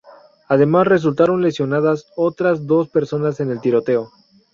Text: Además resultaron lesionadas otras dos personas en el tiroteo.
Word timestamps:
Además 0.47 0.87
resultaron 0.87 1.43
lesionadas 1.43 2.07
otras 2.15 2.65
dos 2.65 2.89
personas 2.89 3.39
en 3.39 3.51
el 3.51 3.61
tiroteo. 3.61 4.09